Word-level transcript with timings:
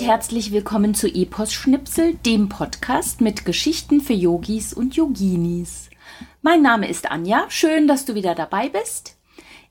Herzlich 0.00 0.52
willkommen 0.52 0.94
zu 0.94 1.06
Epos 1.06 1.52
Schnipsel, 1.52 2.14
dem 2.24 2.48
Podcast 2.48 3.20
mit 3.20 3.44
Geschichten 3.44 4.00
für 4.00 4.14
Yogis 4.14 4.72
und 4.72 4.96
Yoginis. 4.96 5.90
Mein 6.40 6.62
Name 6.62 6.88
ist 6.88 7.10
Anja, 7.10 7.44
schön, 7.48 7.86
dass 7.86 8.04
du 8.04 8.14
wieder 8.14 8.34
dabei 8.34 8.70
bist. 8.70 9.16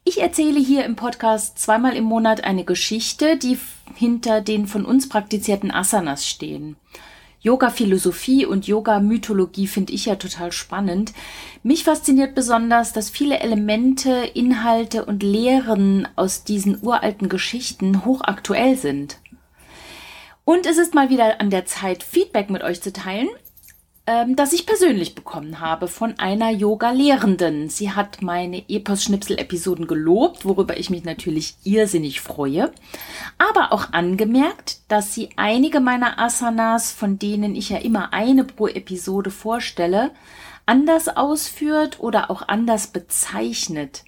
Ich 0.03 0.21
erzähle 0.21 0.59
hier 0.59 0.85
im 0.85 0.95
Podcast 0.95 1.57
zweimal 1.57 1.95
im 1.95 2.03
Monat 2.03 2.43
eine 2.43 2.63
Geschichte, 2.65 3.37
die 3.37 3.57
hinter 3.95 4.41
den 4.41 4.67
von 4.67 4.85
uns 4.85 5.09
praktizierten 5.09 5.71
Asanas 5.71 6.27
stehen. 6.27 6.75
Yoga-Philosophie 7.41 8.45
und 8.45 8.67
Yoga-Mythologie 8.67 9.65
finde 9.65 9.93
ich 9.93 10.05
ja 10.05 10.15
total 10.15 10.51
spannend. 10.51 11.13
Mich 11.63 11.83
fasziniert 11.83 12.35
besonders, 12.35 12.93
dass 12.93 13.09
viele 13.09 13.39
Elemente, 13.39 14.11
Inhalte 14.35 15.03
und 15.05 15.23
Lehren 15.23 16.07
aus 16.15 16.43
diesen 16.43 16.77
uralten 16.83 17.27
Geschichten 17.27 18.05
hochaktuell 18.05 18.77
sind. 18.77 19.17
Und 20.51 20.65
es 20.65 20.77
ist 20.77 20.93
mal 20.93 21.09
wieder 21.09 21.39
an 21.39 21.49
der 21.49 21.65
Zeit, 21.65 22.03
Feedback 22.03 22.49
mit 22.49 22.61
euch 22.61 22.81
zu 22.81 22.91
teilen, 22.91 23.29
ähm, 24.05 24.35
das 24.35 24.51
ich 24.51 24.65
persönlich 24.65 25.15
bekommen 25.15 25.61
habe 25.61 25.87
von 25.87 26.19
einer 26.19 26.49
Yoga-Lehrenden. 26.49 27.69
Sie 27.69 27.91
hat 27.91 28.21
meine 28.21 28.67
Epos-Schnipsel-Episoden 28.67 29.87
gelobt, 29.87 30.43
worüber 30.43 30.75
ich 30.75 30.89
mich 30.89 31.05
natürlich 31.05 31.55
irrsinnig 31.63 32.19
freue, 32.19 32.73
aber 33.37 33.71
auch 33.71 33.93
angemerkt, 33.93 34.79
dass 34.89 35.13
sie 35.13 35.29
einige 35.37 35.79
meiner 35.79 36.19
Asanas, 36.19 36.91
von 36.91 37.17
denen 37.17 37.55
ich 37.55 37.69
ja 37.69 37.77
immer 37.77 38.11
eine 38.11 38.43
pro 38.43 38.67
Episode 38.67 39.31
vorstelle, 39.31 40.11
anders 40.65 41.07
ausführt 41.07 42.01
oder 42.01 42.29
auch 42.29 42.45
anders 42.49 42.87
bezeichnet. 42.87 44.03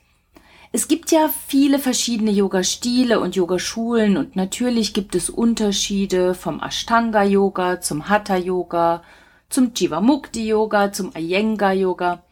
Es 0.75 0.87
gibt 0.87 1.11
ja 1.11 1.29
viele 1.45 1.77
verschiedene 1.77 2.31
Yoga-Stile 2.31 3.19
und 3.19 3.35
Yogaschulen 3.35 4.17
und 4.17 4.35
natürlich 4.35 4.95
gibt 4.95 5.13
es 5.13 5.29
Unterschiede 5.29 6.33
vom 6.33 6.59
Ashtanga-Yoga 6.63 7.79
zum 7.79 8.09
Hatha-Yoga, 8.09 9.03
zum 9.49 9.73
Jivamukti-Yoga, 9.75 10.91
zum 10.91 11.11
Iyengar-Yoga. 11.15 12.23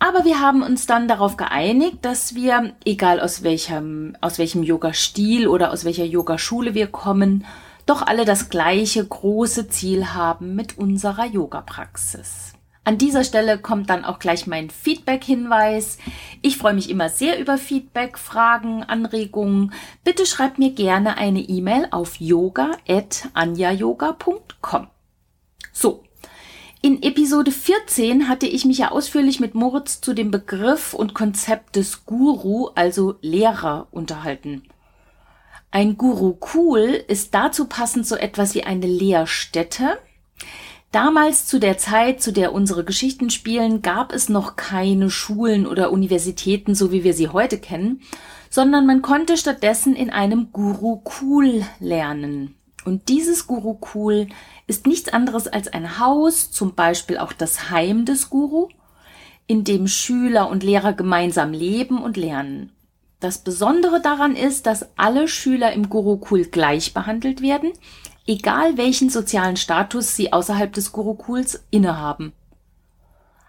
Aber 0.00 0.24
wir 0.24 0.40
haben 0.40 0.64
uns 0.64 0.86
dann 0.86 1.06
darauf 1.06 1.36
geeinigt, 1.36 1.98
dass 2.02 2.34
wir, 2.34 2.74
egal 2.84 3.20
aus 3.20 3.44
welchem, 3.44 4.16
aus 4.20 4.40
welchem 4.40 4.64
Yoga-Stil 4.64 5.46
oder 5.46 5.70
aus 5.70 5.84
welcher 5.84 6.04
Yogaschule 6.04 6.74
wir 6.74 6.88
kommen, 6.88 7.46
doch 7.86 8.02
alle 8.02 8.24
das 8.24 8.48
gleiche 8.48 9.06
große 9.06 9.68
Ziel 9.68 10.06
haben 10.06 10.56
mit 10.56 10.76
unserer 10.76 11.26
Yoga-Praxis. 11.26 12.54
An 12.82 12.96
dieser 12.96 13.24
Stelle 13.24 13.58
kommt 13.58 13.90
dann 13.90 14.06
auch 14.06 14.18
gleich 14.18 14.46
mein 14.46 14.70
Feedback-Hinweis. 14.70 15.98
Ich 16.40 16.56
freue 16.56 16.72
mich 16.74 16.88
immer 16.88 17.10
sehr 17.10 17.38
über 17.38 17.58
Feedback, 17.58 18.16
Fragen, 18.18 18.82
Anregungen. 18.82 19.74
Bitte 20.02 20.24
schreibt 20.24 20.58
mir 20.58 20.72
gerne 20.72 21.18
eine 21.18 21.40
E-Mail 21.40 21.88
auf 21.90 22.20
yoga.anjayoga.com. 22.20 24.86
So. 25.72 26.04
In 26.82 27.02
Episode 27.02 27.52
14 27.52 28.26
hatte 28.26 28.46
ich 28.46 28.64
mich 28.64 28.78
ja 28.78 28.90
ausführlich 28.90 29.38
mit 29.38 29.54
Moritz 29.54 30.00
zu 30.00 30.14
dem 30.14 30.30
Begriff 30.30 30.94
und 30.94 31.12
Konzept 31.12 31.76
des 31.76 32.06
Guru, 32.06 32.70
also 32.74 33.16
Lehrer, 33.20 33.88
unterhalten. 33.90 34.62
Ein 35.70 35.98
Guru 35.98 36.38
Cool 36.54 37.04
ist 37.06 37.34
dazu 37.34 37.66
passend 37.66 38.06
so 38.06 38.16
etwas 38.16 38.54
wie 38.54 38.64
eine 38.64 38.86
Lehrstätte, 38.86 39.98
Damals 40.92 41.46
zu 41.46 41.60
der 41.60 41.78
Zeit, 41.78 42.20
zu 42.20 42.32
der 42.32 42.52
unsere 42.52 42.84
Geschichten 42.84 43.30
spielen, 43.30 43.80
gab 43.80 44.12
es 44.12 44.28
noch 44.28 44.56
keine 44.56 45.08
Schulen 45.08 45.66
oder 45.66 45.92
Universitäten, 45.92 46.74
so 46.74 46.90
wie 46.90 47.04
wir 47.04 47.14
sie 47.14 47.28
heute 47.28 47.58
kennen, 47.58 48.02
sondern 48.50 48.86
man 48.86 49.00
konnte 49.00 49.36
stattdessen 49.36 49.94
in 49.94 50.10
einem 50.10 50.50
Gurukul 50.52 51.64
lernen. 51.78 52.56
Und 52.84 53.08
dieses 53.08 53.46
Gurukul 53.46 54.28
ist 54.66 54.88
nichts 54.88 55.12
anderes 55.12 55.46
als 55.46 55.68
ein 55.68 56.00
Haus, 56.00 56.50
zum 56.50 56.74
Beispiel 56.74 57.18
auch 57.18 57.32
das 57.32 57.70
Heim 57.70 58.04
des 58.04 58.28
Guru, 58.28 58.68
in 59.46 59.62
dem 59.62 59.86
Schüler 59.86 60.48
und 60.48 60.64
Lehrer 60.64 60.92
gemeinsam 60.92 61.52
leben 61.52 62.02
und 62.02 62.16
lernen. 62.16 62.72
Das 63.20 63.38
Besondere 63.38 64.00
daran 64.00 64.34
ist, 64.34 64.66
dass 64.66 64.88
alle 64.96 65.28
Schüler 65.28 65.72
im 65.72 65.88
Gurukul 65.90 66.46
gleich 66.46 66.94
behandelt 66.94 67.42
werden, 67.42 67.72
egal 68.30 68.76
welchen 68.76 69.10
sozialen 69.10 69.56
Status 69.56 70.14
sie 70.14 70.32
außerhalb 70.32 70.72
des 70.72 70.92
Gurukuls 70.92 71.64
innehaben. 71.70 72.32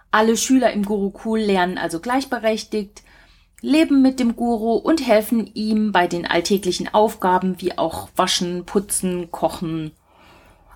Alle 0.09 0.35
Schüler 0.35 0.73
im 0.73 0.83
Gurukul 0.83 1.39
lernen 1.39 1.77
also 1.77 1.99
gleichberechtigt, 1.99 3.03
leben 3.61 4.01
mit 4.01 4.19
dem 4.19 4.35
Guru 4.35 4.73
und 4.73 5.05
helfen 5.05 5.45
ihm 5.53 5.91
bei 5.91 6.07
den 6.07 6.25
alltäglichen 6.25 6.91
Aufgaben 6.91 7.61
wie 7.61 7.77
auch 7.77 8.09
Waschen, 8.15 8.65
Putzen, 8.65 9.29
Kochen. 9.29 9.91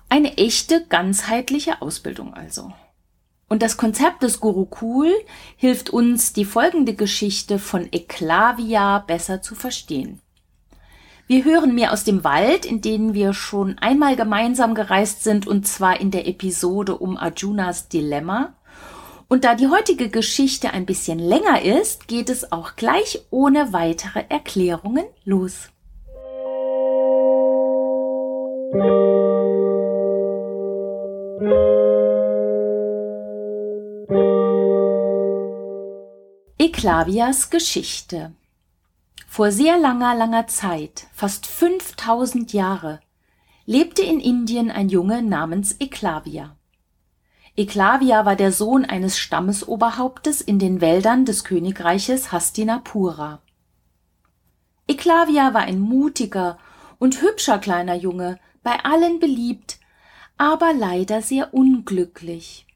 Eine 0.08 0.38
echte, 0.38 0.86
ganzheitliche 0.86 1.82
Ausbildung 1.82 2.32
also. 2.32 2.72
Und 3.48 3.60
das 3.62 3.76
Konzept 3.76 4.22
des 4.22 4.38
Gurukul 4.38 5.12
hilft 5.56 5.90
uns, 5.90 6.32
die 6.32 6.44
folgende 6.44 6.94
Geschichte 6.94 7.58
von 7.58 7.88
Eklavia 7.90 9.00
besser 9.00 9.42
zu 9.42 9.56
verstehen. 9.56 10.20
Wir 11.28 11.44
hören 11.44 11.74
mehr 11.74 11.92
aus 11.92 12.04
dem 12.04 12.22
Wald, 12.22 12.64
in 12.64 12.80
denen 12.80 13.12
wir 13.12 13.32
schon 13.32 13.78
einmal 13.78 14.14
gemeinsam 14.14 14.76
gereist 14.76 15.24
sind, 15.24 15.44
und 15.44 15.66
zwar 15.66 16.00
in 16.00 16.12
der 16.12 16.28
Episode 16.28 16.96
um 16.96 17.16
Arjunas 17.16 17.88
Dilemma. 17.88 18.54
Und 19.26 19.42
da 19.42 19.56
die 19.56 19.66
heutige 19.66 20.08
Geschichte 20.08 20.70
ein 20.70 20.86
bisschen 20.86 21.18
länger 21.18 21.62
ist, 21.62 22.06
geht 22.06 22.30
es 22.30 22.52
auch 22.52 22.76
gleich 22.76 23.22
ohne 23.30 23.72
weitere 23.72 24.22
Erklärungen 24.28 25.04
los. 25.24 25.68
Eklavias 36.56 37.50
Geschichte 37.50 38.30
vor 39.36 39.52
sehr 39.52 39.76
langer, 39.76 40.14
langer 40.14 40.46
Zeit, 40.46 41.08
fast 41.12 41.46
5000 41.46 42.54
Jahre, 42.54 43.00
lebte 43.66 44.00
in 44.00 44.18
Indien 44.18 44.70
ein 44.70 44.88
Junge 44.88 45.20
namens 45.20 45.76
Eklavia. 45.78 46.56
Eklavia 47.54 48.24
war 48.24 48.34
der 48.34 48.50
Sohn 48.50 48.86
eines 48.86 49.18
Stammesoberhauptes 49.18 50.40
in 50.40 50.58
den 50.58 50.80
Wäldern 50.80 51.26
des 51.26 51.44
Königreiches 51.44 52.32
Hastinapura. 52.32 53.42
Eklavia 54.88 55.52
war 55.52 55.64
ein 55.64 55.80
mutiger 55.80 56.56
und 56.98 57.20
hübscher 57.20 57.58
kleiner 57.58 57.94
Junge, 57.94 58.38
bei 58.62 58.86
allen 58.86 59.20
beliebt, 59.20 59.80
aber 60.38 60.72
leider 60.72 61.20
sehr 61.20 61.52
unglücklich. 61.52 62.66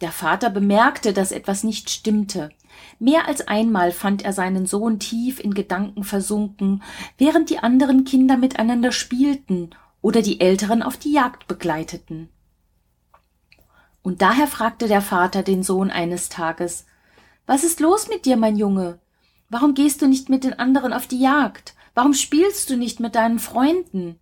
Der 0.00 0.10
Vater 0.10 0.48
bemerkte, 0.48 1.12
dass 1.12 1.32
etwas 1.32 1.64
nicht 1.64 1.90
stimmte. 1.90 2.48
Mehr 2.98 3.26
als 3.26 3.46
einmal 3.48 3.92
fand 3.92 4.24
er 4.24 4.32
seinen 4.32 4.66
Sohn 4.66 4.98
tief 4.98 5.40
in 5.40 5.54
Gedanken 5.54 6.04
versunken, 6.04 6.82
während 7.18 7.50
die 7.50 7.58
anderen 7.58 8.04
Kinder 8.04 8.36
miteinander 8.36 8.92
spielten 8.92 9.70
oder 10.00 10.22
die 10.22 10.40
Älteren 10.40 10.82
auf 10.82 10.96
die 10.96 11.12
Jagd 11.12 11.46
begleiteten. 11.46 12.28
Und 14.02 14.20
daher 14.20 14.48
fragte 14.48 14.88
der 14.88 15.00
Vater 15.00 15.42
den 15.42 15.62
Sohn 15.62 15.90
eines 15.90 16.28
Tages 16.28 16.86
Was 17.46 17.64
ist 17.64 17.80
los 17.80 18.08
mit 18.08 18.26
dir, 18.26 18.36
mein 18.36 18.56
Junge? 18.56 18.98
Warum 19.48 19.74
gehst 19.74 20.02
du 20.02 20.08
nicht 20.08 20.28
mit 20.28 20.44
den 20.44 20.58
anderen 20.58 20.92
auf 20.92 21.06
die 21.06 21.20
Jagd? 21.20 21.74
Warum 21.94 22.14
spielst 22.14 22.70
du 22.70 22.76
nicht 22.76 23.00
mit 23.00 23.14
deinen 23.14 23.38
Freunden? 23.38 24.18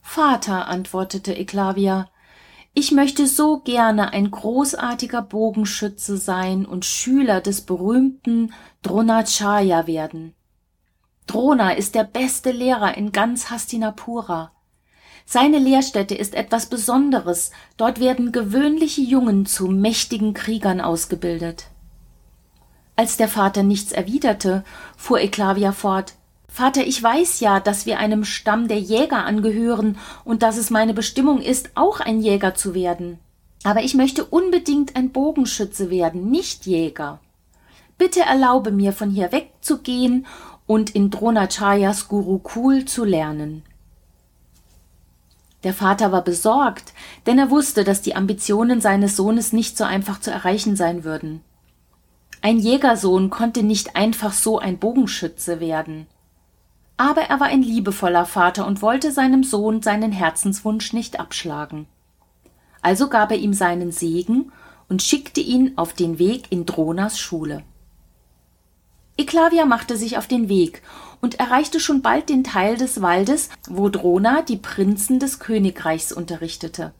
Vater, 0.00 0.68
antwortete 0.68 1.34
Eklavia, 1.34 2.08
ich 2.78 2.92
möchte 2.92 3.26
so 3.26 3.58
gerne 3.58 4.12
ein 4.12 4.30
großartiger 4.30 5.20
Bogenschütze 5.20 6.16
sein 6.16 6.64
und 6.64 6.84
Schüler 6.84 7.40
des 7.40 7.62
berühmten 7.62 8.52
Dronacharya 8.82 9.88
werden. 9.88 10.34
Drona 11.26 11.72
ist 11.72 11.96
der 11.96 12.04
beste 12.04 12.52
Lehrer 12.52 12.96
in 12.96 13.10
ganz 13.10 13.50
Hastinapura. 13.50 14.52
Seine 15.26 15.58
Lehrstätte 15.58 16.14
ist 16.14 16.36
etwas 16.36 16.66
Besonderes, 16.66 17.50
dort 17.76 17.98
werden 17.98 18.30
gewöhnliche 18.30 19.02
Jungen 19.02 19.44
zu 19.44 19.66
mächtigen 19.66 20.32
Kriegern 20.32 20.80
ausgebildet. 20.80 21.66
Als 22.94 23.16
der 23.16 23.28
Vater 23.28 23.64
nichts 23.64 23.90
erwiderte, 23.90 24.62
fuhr 24.96 25.18
Eklavia 25.18 25.72
fort 25.72 26.14
Vater, 26.48 26.86
ich 26.86 27.00
weiß 27.02 27.40
ja, 27.40 27.60
dass 27.60 27.86
wir 27.86 27.98
einem 27.98 28.24
Stamm 28.24 28.68
der 28.68 28.80
Jäger 28.80 29.24
angehören 29.24 29.98
und 30.24 30.42
dass 30.42 30.56
es 30.56 30.70
meine 30.70 30.94
Bestimmung 30.94 31.40
ist, 31.40 31.70
auch 31.74 32.00
ein 32.00 32.20
Jäger 32.20 32.54
zu 32.54 32.74
werden. 32.74 33.18
Aber 33.64 33.82
ich 33.82 33.94
möchte 33.94 34.24
unbedingt 34.24 34.96
ein 34.96 35.10
Bogenschütze 35.10 35.90
werden, 35.90 36.30
nicht 36.30 36.66
Jäger. 36.66 37.20
Bitte 37.96 38.20
erlaube 38.20 38.70
mir, 38.70 38.92
von 38.92 39.10
hier 39.10 39.32
wegzugehen 39.32 40.26
und 40.66 40.90
in 40.90 41.10
Dronachayas 41.10 42.08
Gurukul 42.08 42.84
zu 42.84 43.04
lernen. 43.04 43.62
Der 45.64 45.74
Vater 45.74 46.12
war 46.12 46.22
besorgt, 46.22 46.92
denn 47.26 47.38
er 47.38 47.50
wusste, 47.50 47.82
dass 47.82 48.00
die 48.00 48.14
Ambitionen 48.14 48.80
seines 48.80 49.16
Sohnes 49.16 49.52
nicht 49.52 49.76
so 49.76 49.82
einfach 49.82 50.20
zu 50.20 50.30
erreichen 50.30 50.76
sein 50.76 51.02
würden. 51.02 51.40
Ein 52.40 52.58
Jägersohn 52.58 53.30
konnte 53.30 53.64
nicht 53.64 53.96
einfach 53.96 54.32
so 54.32 54.58
ein 54.60 54.78
Bogenschütze 54.78 55.58
werden. 55.58 56.06
Aber 56.98 57.22
er 57.22 57.40
war 57.40 57.46
ein 57.46 57.62
liebevoller 57.62 58.26
Vater 58.26 58.66
und 58.66 58.82
wollte 58.82 59.12
seinem 59.12 59.44
Sohn 59.44 59.82
seinen 59.82 60.12
Herzenswunsch 60.12 60.92
nicht 60.92 61.20
abschlagen. 61.20 61.86
Also 62.82 63.08
gab 63.08 63.30
er 63.30 63.38
ihm 63.38 63.54
seinen 63.54 63.92
Segen 63.92 64.52
und 64.88 65.02
schickte 65.02 65.40
ihn 65.40 65.72
auf 65.76 65.92
den 65.92 66.18
Weg 66.18 66.50
in 66.50 66.66
Dronas 66.66 67.18
Schule. 67.18 67.62
Eklavia 69.16 69.64
machte 69.64 69.96
sich 69.96 70.18
auf 70.18 70.26
den 70.26 70.48
Weg 70.48 70.82
und 71.20 71.40
erreichte 71.40 71.80
schon 71.80 72.02
bald 72.02 72.28
den 72.28 72.44
Teil 72.44 72.76
des 72.76 73.00
Waldes, 73.00 73.48
wo 73.68 73.88
Drona 73.88 74.42
die 74.42 74.56
Prinzen 74.56 75.18
des 75.18 75.38
Königreichs 75.38 76.12
unterrichtete. 76.12 76.92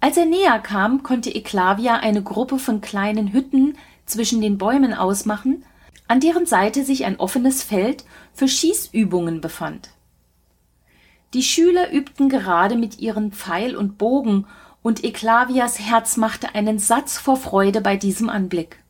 Als 0.00 0.16
er 0.16 0.26
näher 0.26 0.58
kam, 0.58 1.02
konnte 1.02 1.30
Eklavia 1.30 1.96
eine 1.96 2.22
Gruppe 2.22 2.58
von 2.58 2.80
kleinen 2.80 3.32
Hütten 3.32 3.76
zwischen 4.06 4.40
den 4.40 4.58
Bäumen 4.58 4.94
ausmachen, 4.94 5.64
an 6.10 6.18
deren 6.18 6.44
Seite 6.44 6.84
sich 6.84 7.04
ein 7.04 7.20
offenes 7.20 7.62
Feld 7.62 8.04
für 8.34 8.48
Schießübungen 8.48 9.40
befand. 9.40 9.90
Die 11.34 11.44
Schüler 11.44 11.92
übten 11.92 12.28
gerade 12.28 12.74
mit 12.74 12.98
ihren 12.98 13.30
Pfeil 13.30 13.76
und 13.76 13.96
Bogen, 13.96 14.44
und 14.82 15.04
Eklavias 15.04 15.78
Herz 15.78 16.16
machte 16.16 16.56
einen 16.56 16.80
Satz 16.80 17.16
vor 17.16 17.36
Freude 17.36 17.80
bei 17.80 17.96
diesem 17.96 18.28
Anblick. 18.28 18.82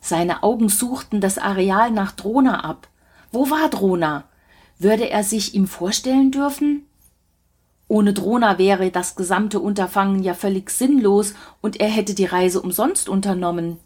Seine 0.00 0.42
Augen 0.42 0.70
suchten 0.70 1.20
das 1.20 1.36
Areal 1.36 1.90
nach 1.90 2.12
Drona 2.12 2.64
ab. 2.64 2.88
Wo 3.30 3.50
war 3.50 3.68
Drona? 3.68 4.24
Würde 4.78 5.10
er 5.10 5.24
sich 5.24 5.54
ihm 5.54 5.66
vorstellen 5.66 6.30
dürfen? 6.30 6.86
Ohne 7.88 8.14
Drona 8.14 8.56
wäre 8.56 8.90
das 8.90 9.16
gesamte 9.16 9.60
Unterfangen 9.60 10.22
ja 10.22 10.32
völlig 10.32 10.70
sinnlos 10.70 11.34
und 11.60 11.78
er 11.78 11.90
hätte 11.90 12.14
die 12.14 12.24
Reise 12.24 12.62
umsonst 12.62 13.10
unternommen. 13.10 13.80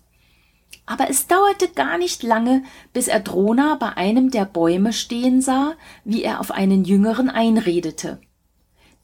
Aber 0.86 1.10
es 1.10 1.26
dauerte 1.26 1.68
gar 1.68 1.98
nicht 1.98 2.22
lange, 2.22 2.62
bis 2.92 3.08
er 3.08 3.20
Drona 3.20 3.74
bei 3.74 3.96
einem 3.96 4.30
der 4.30 4.44
Bäume 4.44 4.92
stehen 4.92 5.42
sah, 5.42 5.74
wie 6.04 6.22
er 6.22 6.38
auf 6.38 6.52
einen 6.52 6.84
Jüngeren 6.84 7.28
einredete. 7.28 8.20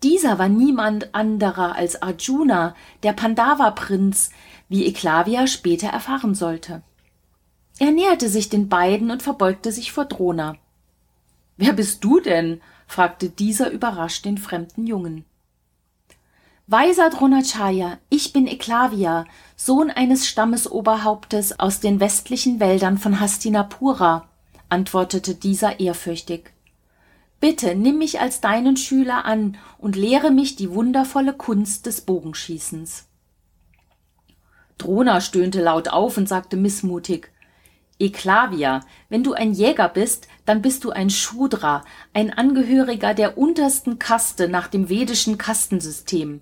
Dieser 0.04 0.38
war 0.38 0.48
niemand 0.48 1.14
anderer 1.14 1.76
als 1.76 2.00
Arjuna, 2.00 2.74
der 3.02 3.12
Pandava-Prinz, 3.12 4.30
wie 4.68 4.86
Eklavia 4.86 5.46
später 5.46 5.88
erfahren 5.88 6.34
sollte. 6.34 6.82
Er 7.78 7.90
näherte 7.90 8.28
sich 8.28 8.48
den 8.48 8.68
beiden 8.68 9.10
und 9.10 9.22
verbeugte 9.22 9.72
sich 9.72 9.92
vor 9.92 10.04
Drona. 10.04 10.56
Wer 11.56 11.72
bist 11.72 12.02
du 12.04 12.20
denn? 12.20 12.60
fragte 12.86 13.28
dieser 13.28 13.70
überrascht 13.70 14.24
den 14.24 14.38
fremden 14.38 14.86
Jungen. 14.86 15.24
Weiser 16.72 17.10
Dronacharya, 17.10 17.98
ich 18.08 18.32
bin 18.32 18.46
Eklavia, 18.46 19.26
Sohn 19.56 19.90
eines 19.90 20.26
Stammesoberhauptes 20.26 21.60
aus 21.60 21.80
den 21.80 22.00
westlichen 22.00 22.60
Wäldern 22.60 22.96
von 22.96 23.20
Hastinapura, 23.20 24.26
antwortete 24.70 25.34
dieser 25.34 25.80
ehrfürchtig. 25.80 26.50
Bitte 27.40 27.74
nimm 27.74 27.98
mich 27.98 28.20
als 28.20 28.40
deinen 28.40 28.78
Schüler 28.78 29.26
an 29.26 29.58
und 29.76 29.96
lehre 29.96 30.30
mich 30.30 30.56
die 30.56 30.70
wundervolle 30.70 31.34
Kunst 31.34 31.84
des 31.84 32.00
Bogenschießens. 32.00 33.04
Drona 34.78 35.20
stöhnte 35.20 35.60
laut 35.60 35.88
auf 35.88 36.16
und 36.16 36.26
sagte 36.26 36.56
missmutig 36.56 37.30
Eklavia, 37.98 38.80
wenn 39.10 39.22
du 39.22 39.34
ein 39.34 39.52
Jäger 39.52 39.90
bist, 39.90 40.26
dann 40.46 40.62
bist 40.62 40.84
du 40.84 40.90
ein 40.90 41.10
Shudra, 41.10 41.84
ein 42.14 42.32
Angehöriger 42.32 43.12
der 43.12 43.36
untersten 43.36 43.98
Kaste 43.98 44.48
nach 44.48 44.68
dem 44.68 44.88
vedischen 44.88 45.36
Kastensystem. 45.36 46.40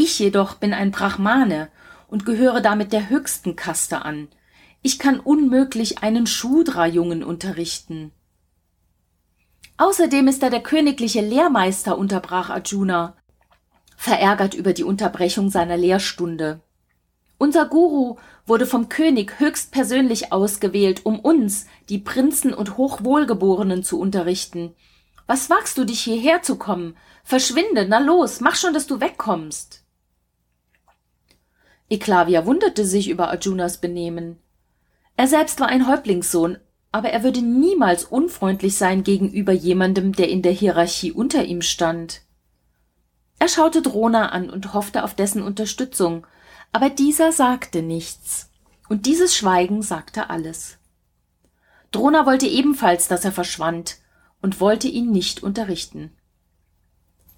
Ich 0.00 0.20
jedoch 0.20 0.54
bin 0.54 0.72
ein 0.72 0.92
Brahmane 0.92 1.70
und 2.06 2.24
gehöre 2.24 2.60
damit 2.60 2.92
der 2.92 3.10
höchsten 3.10 3.56
Kaste 3.56 4.02
an. 4.02 4.28
Ich 4.80 5.00
kann 5.00 5.18
unmöglich 5.18 6.04
einen 6.04 6.28
Shudra-Jungen 6.28 7.24
unterrichten. 7.24 8.12
Außerdem 9.76 10.28
ist 10.28 10.44
er 10.44 10.50
der 10.50 10.62
königliche 10.62 11.20
Lehrmeister, 11.20 11.98
unterbrach 11.98 12.48
Arjuna, 12.48 13.16
verärgert 13.96 14.54
über 14.54 14.72
die 14.72 14.84
Unterbrechung 14.84 15.50
seiner 15.50 15.76
Lehrstunde. 15.76 16.60
Unser 17.36 17.66
Guru 17.66 18.18
wurde 18.46 18.66
vom 18.66 18.88
König 18.88 19.40
höchstpersönlich 19.40 20.32
ausgewählt, 20.32 21.06
um 21.06 21.18
uns, 21.18 21.66
die 21.88 21.98
Prinzen 21.98 22.54
und 22.54 22.76
Hochwohlgeborenen, 22.76 23.82
zu 23.82 23.98
unterrichten. 23.98 24.76
Was 25.26 25.50
wagst 25.50 25.76
du 25.76 25.84
dich 25.84 25.98
hierher 26.02 26.40
zu 26.42 26.54
kommen? 26.54 26.96
Verschwinde, 27.24 27.88
na 27.88 27.98
los, 27.98 28.40
mach 28.40 28.54
schon, 28.54 28.74
dass 28.74 28.86
du 28.86 29.00
wegkommst. 29.00 29.82
Eklavia 31.90 32.44
wunderte 32.44 32.84
sich 32.84 33.08
über 33.08 33.30
Arjunas 33.30 33.78
Benehmen. 33.78 34.38
Er 35.16 35.26
selbst 35.26 35.58
war 35.60 35.68
ein 35.68 35.88
Häuptlingssohn, 35.88 36.58
aber 36.92 37.10
er 37.10 37.22
würde 37.22 37.42
niemals 37.42 38.04
unfreundlich 38.04 38.76
sein 38.76 39.02
gegenüber 39.02 39.52
jemandem, 39.52 40.12
der 40.12 40.28
in 40.28 40.42
der 40.42 40.52
Hierarchie 40.52 41.12
unter 41.12 41.44
ihm 41.44 41.62
stand. 41.62 42.22
Er 43.38 43.48
schaute 43.48 43.82
Drona 43.82 44.30
an 44.30 44.50
und 44.50 44.74
hoffte 44.74 45.04
auf 45.04 45.14
dessen 45.14 45.42
Unterstützung, 45.42 46.26
aber 46.72 46.90
dieser 46.90 47.32
sagte 47.32 47.82
nichts, 47.82 48.50
und 48.88 49.06
dieses 49.06 49.36
Schweigen 49.36 49.82
sagte 49.82 50.30
alles. 50.30 50.78
Drona 51.90 52.26
wollte 52.26 52.46
ebenfalls, 52.46 53.08
dass 53.08 53.24
er 53.24 53.32
verschwand, 53.32 53.98
und 54.40 54.60
wollte 54.60 54.88
ihn 54.88 55.10
nicht 55.10 55.42
unterrichten. 55.42 56.12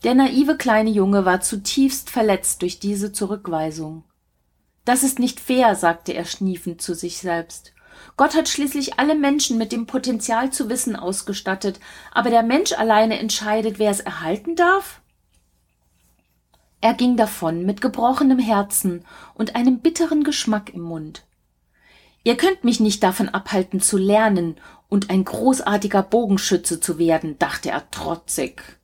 Der 0.02 0.14
naive 0.14 0.56
kleine 0.56 0.90
Junge 0.90 1.24
war 1.24 1.40
zutiefst 1.40 2.10
verletzt 2.10 2.62
durch 2.62 2.78
diese 2.78 3.12
Zurückweisung. 3.12 4.04
Das 4.84 5.02
ist 5.02 5.18
nicht 5.18 5.40
fair, 5.40 5.74
sagte 5.74 6.12
er 6.12 6.24
schniefend 6.24 6.80
zu 6.80 6.94
sich 6.94 7.18
selbst. 7.18 7.72
Gott 8.16 8.34
hat 8.34 8.48
schließlich 8.48 8.98
alle 8.98 9.14
Menschen 9.14 9.58
mit 9.58 9.72
dem 9.72 9.86
Potenzial 9.86 10.50
zu 10.50 10.68
wissen 10.68 10.96
ausgestattet, 10.96 11.80
aber 12.12 12.30
der 12.30 12.42
Mensch 12.42 12.72
alleine 12.72 13.18
entscheidet, 13.18 13.78
wer 13.78 13.90
es 13.90 14.00
erhalten 14.00 14.56
darf? 14.56 15.00
Er 16.80 16.94
ging 16.94 17.16
davon 17.16 17.66
mit 17.66 17.80
gebrochenem 17.80 18.38
Herzen 18.38 19.04
und 19.34 19.54
einem 19.54 19.80
bitteren 19.80 20.24
Geschmack 20.24 20.72
im 20.72 20.80
Mund. 20.80 21.24
Ihr 22.24 22.36
könnt 22.36 22.64
mich 22.64 22.80
nicht 22.80 23.02
davon 23.02 23.28
abhalten 23.28 23.80
zu 23.80 23.98
lernen 23.98 24.56
und 24.88 25.10
ein 25.10 25.24
großartiger 25.24 26.02
Bogenschütze 26.02 26.80
zu 26.80 26.98
werden, 26.98 27.38
dachte 27.38 27.70
er 27.70 27.90
trotzig. 27.90 28.79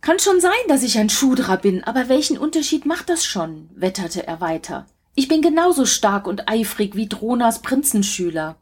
Kann 0.00 0.18
schon 0.18 0.40
sein, 0.40 0.52
dass 0.68 0.82
ich 0.82 0.98
ein 0.98 1.10
Schudra 1.10 1.56
bin, 1.56 1.84
aber 1.84 2.08
welchen 2.08 2.38
Unterschied 2.38 2.86
macht 2.86 3.10
das 3.10 3.24
schon? 3.24 3.68
wetterte 3.74 4.26
er 4.26 4.40
weiter. 4.40 4.86
Ich 5.14 5.28
bin 5.28 5.42
genauso 5.42 5.84
stark 5.84 6.26
und 6.26 6.48
eifrig 6.48 6.94
wie 6.94 7.08
Dronas 7.08 7.60
Prinzenschüler. 7.60 8.56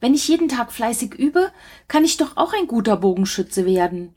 Wenn 0.00 0.14
ich 0.14 0.26
jeden 0.26 0.48
Tag 0.48 0.72
fleißig 0.72 1.14
übe, 1.14 1.52
kann 1.86 2.04
ich 2.04 2.16
doch 2.16 2.36
auch 2.36 2.52
ein 2.52 2.66
guter 2.66 2.96
Bogenschütze 2.96 3.66
werden. 3.66 4.14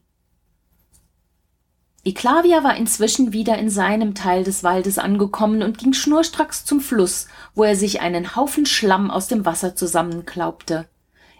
Eklavia 2.06 2.63
war 2.63 2.75
inzwischen 2.75 3.32
wieder 3.32 3.58
in 3.58 3.70
seinem 3.70 4.15
Teil 4.15 4.44
des 4.44 4.63
Waldes 4.63 4.98
angekommen 4.98 5.62
und 5.62 5.77
ging 5.77 5.94
schnurstracks 5.94 6.65
zum 6.65 6.82
Fluss, 6.82 7.27
wo 7.53 7.63
er 7.63 7.75
sich 7.75 8.01
einen 8.01 8.36
Haufen 8.36 8.65
Schlamm 8.65 9.12
aus 9.12 9.27
dem 9.27 9.46
Wasser 9.46 9.75
zusammenklaubte. 9.75 10.88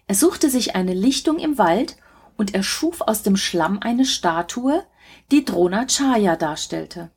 Er 0.08 0.16
suchte 0.16 0.50
sich 0.50 0.76
eine 0.76 0.94
Lichtung 0.94 1.40
im 1.40 1.58
Wald 1.58 1.98
und 2.38 2.54
erschuf 2.54 3.02
aus 3.02 3.24
dem 3.24 3.36
Schlamm 3.36 3.80
eine 3.82 4.06
Statue, 4.06 4.86
die 5.32 5.46
Dronacharya 5.46 6.36
darstellte. 6.36 7.12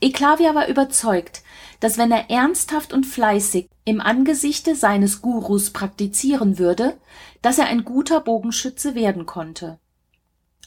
Eklavia 0.00 0.54
war 0.54 0.68
überzeugt, 0.68 1.42
dass 1.80 1.96
wenn 1.96 2.12
er 2.12 2.30
ernsthaft 2.30 2.92
und 2.92 3.06
fleißig 3.06 3.68
im 3.84 4.00
Angesichte 4.00 4.74
seines 4.74 5.22
Gurus 5.22 5.70
praktizieren 5.70 6.58
würde, 6.58 6.98
dass 7.40 7.58
er 7.58 7.66
ein 7.66 7.84
guter 7.84 8.20
Bogenschütze 8.20 8.94
werden 8.94 9.24
konnte. 9.26 9.78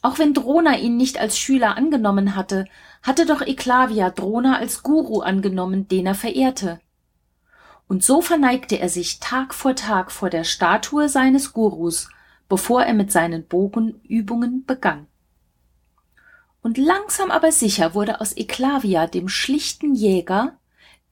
Auch 0.02 0.18
wenn 0.18 0.34
Drona 0.34 0.78
ihn 0.78 0.98
nicht 0.98 1.20
als 1.20 1.38
Schüler 1.38 1.78
angenommen 1.78 2.36
hatte, 2.36 2.66
hatte 3.04 3.26
doch 3.26 3.42
Eklavia 3.42 4.10
Drona 4.10 4.58
als 4.58 4.82
Guru 4.82 5.20
angenommen, 5.20 5.88
den 5.88 6.06
er 6.06 6.16
verehrte. 6.16 6.80
Und 7.88 8.04
so 8.04 8.22
verneigte 8.22 8.80
er 8.80 8.90
sich 8.90 9.20
Tag 9.20 9.54
vor 9.54 9.76
Tag 9.76 10.12
vor 10.12 10.30
der 10.30 10.44
Statue 10.44 11.10
seines 11.10 11.54
Gurus, 11.54 12.10
bevor 12.48 12.84
er 12.84 12.94
mit 12.94 13.12
seinen 13.12 13.46
Bogenübungen 13.46 14.66
begann. 14.66 15.08
Und 16.70 16.78
langsam 16.78 17.32
aber 17.32 17.52
sicher 17.52 17.96
wurde 17.96 18.22
aus 18.22 18.38
Eklavia, 18.38 19.08
dem 19.08 19.28
schlichten 19.28 19.96
Jäger, 19.96 20.60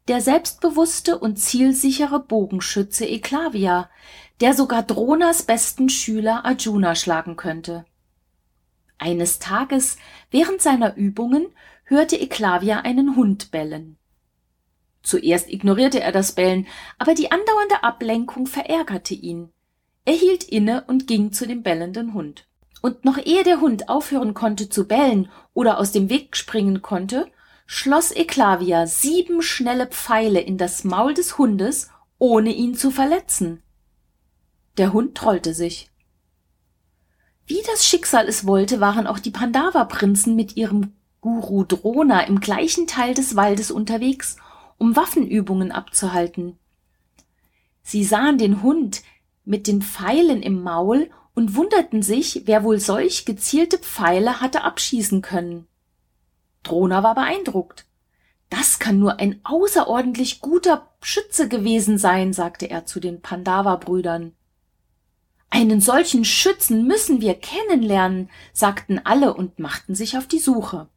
der 0.08 0.22
selbstbewusste 0.22 1.18
und 1.18 1.38
zielsichere 1.38 2.20
Bogenschütze 2.20 3.08
Eklavia, 3.08 3.90
der 4.40 4.54
sogar 4.54 4.84
Dronas 4.84 5.42
besten 5.42 5.90
Schüler 5.90 6.46
Arjuna 6.46 6.94
schlagen 6.94 7.38
könnte. 7.38 7.86
Eines 9.00 9.40
Tages 9.40 9.98
während 10.30 10.62
seiner 10.62 10.96
Übungen 10.96 11.48
hörte 11.86 12.18
Eklavia 12.18 12.82
einen 12.82 13.16
Hund 13.16 13.50
bellen. 13.50 13.98
Zuerst 15.02 15.50
ignorierte 15.50 16.02
er 16.02 16.12
das 16.12 16.34
Bellen, 16.34 16.68
aber 17.00 17.16
die 17.16 17.32
andauernde 17.32 17.82
Ablenkung 17.82 18.46
verärgerte 18.46 19.16
ihn. 19.16 19.52
Er 20.06 20.14
hielt 20.14 20.44
inne 20.44 20.84
und 20.86 21.08
ging 21.08 21.32
zu 21.32 21.48
dem 21.48 21.64
bellenden 21.64 22.14
Hund. 22.14 22.48
Und 22.82 23.06
noch 23.06 23.18
ehe 23.18 23.44
der 23.44 23.60
Hund 23.60 23.90
aufhören 23.90 24.34
konnte 24.34 24.70
zu 24.70 24.88
bellen 24.88 25.30
oder 25.54 25.80
aus 25.80 25.92
dem 25.92 26.10
Weg 26.10 26.36
springen 26.36 26.82
konnte, 26.82 27.32
schloss 27.66 28.12
Eklavia 28.12 28.88
sieben 28.88 29.42
schnelle 29.42 29.88
Pfeile 29.88 30.40
in 30.40 30.58
das 30.58 30.84
Maul 30.84 31.14
des 31.14 31.38
Hundes, 31.38 31.90
ohne 32.20 32.52
ihn 32.54 32.76
zu 32.76 32.92
verletzen. 32.92 33.62
Der 34.78 34.94
Hund 34.94 35.16
trollte 35.16 35.54
sich. 35.54 35.90
Wie 37.46 37.62
das 37.66 37.86
Schicksal 37.86 38.28
es 38.28 38.46
wollte, 38.46 38.80
waren 38.80 39.08
auch 39.08 39.20
die 39.20 39.32
Pandava-Prinzen 39.32 40.36
mit 40.36 40.58
ihrem 40.58 40.94
Guru 41.22 41.64
Drona 41.64 42.22
im 42.22 42.40
gleichen 42.40 42.88
Teil 42.88 43.14
des 43.14 43.36
Waldes 43.36 43.72
unterwegs, 43.72 44.38
um 44.78 44.96
Waffenübungen 44.96 45.72
abzuhalten. 45.72 46.58
Sie 47.82 48.04
sahen 48.04 48.38
den 48.38 48.62
Hund 48.62 49.02
mit 49.46 49.68
den 49.68 49.82
Pfeilen 49.82 50.42
im 50.42 50.62
Maul 50.62 51.10
und 51.38 51.53
wunderten 51.53 52.01
sich, 52.01 52.41
wer 52.46 52.63
wohl 52.63 52.79
solch 52.79 53.24
gezielte 53.24 53.77
Pfeile 53.77 54.41
hatte 54.41 54.63
abschießen 54.63 55.22
können. 55.22 55.67
Drona 56.63 57.03
war 57.03 57.13
beeindruckt. 57.13 57.86
Das 58.50 58.79
kann 58.79 58.98
nur 58.98 59.20
ein 59.20 59.39
außerordentlich 59.44 60.41
guter 60.41 60.89
Schütze 61.00 61.48
gewesen 61.48 62.00
sein, 62.00 62.34
sagte 62.34 62.72
er 62.72 62.88
zu 62.88 63.00
den 63.00 63.22
Pandava-Brüdern. 63.22 64.34
Einen 65.51 65.79
solchen 65.79 66.25
Schützen 66.25 66.88
müssen 66.88 67.22
wir 67.22 67.36
kennenlernen, 67.36 68.32
sagten 68.51 69.00
alle 69.06 69.36
und 69.36 69.60
machten 69.60 69.94
sich 69.94 70.17
auf 70.17 70.25
die 70.25 70.39
Suche. 70.39 70.89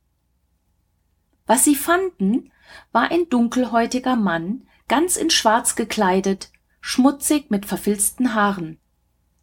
Was 1.45 1.65
sie 1.65 1.75
fanden, 1.75 2.51
war 2.93 3.11
ein 3.11 3.29
dunkelhäutiger 3.29 4.17
Mann, 4.17 4.67
ganz 4.89 5.19
in 5.19 5.29
Schwarz 5.29 5.77
gekleidet, 5.77 6.51
schmutzig 6.81 7.51
mit 7.51 7.67
verfilzten 7.67 8.35
Haaren. 8.35 8.79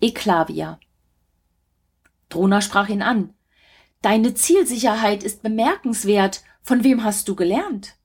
Eklavia. 0.02 0.80
Drona 2.30 2.62
sprach 2.62 2.90
ihn 2.90 3.02
an. 3.02 3.34
Deine 4.02 4.34
Zielsicherheit 4.34 5.24
ist 5.24 5.42
bemerkenswert. 5.42 6.44
Von 6.62 6.84
wem 6.84 7.04
hast 7.04 7.28
du 7.28 7.36
gelernt? 7.36 7.96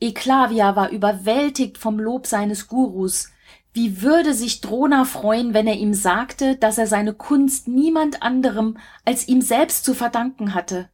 Eklavia 0.00 0.76
war 0.76 0.90
überwältigt 0.90 1.78
vom 1.78 1.98
Lob 1.98 2.26
seines 2.26 2.68
Gurus, 2.68 3.30
wie 3.74 4.02
würde 4.02 4.34
sich 4.34 4.60
Drona 4.60 5.04
freuen, 5.04 5.52
wenn 5.52 5.66
er 5.66 5.74
ihm 5.74 5.94
sagte, 5.94 6.54
dass 6.54 6.78
er 6.78 6.86
seine 6.86 7.12
Kunst 7.12 7.66
niemand 7.66 8.22
anderem 8.22 8.78
als 9.04 9.26
ihm 9.26 9.42
selbst 9.42 9.84
zu 9.84 9.94
verdanken 9.94 10.54
hatte? 10.54 10.88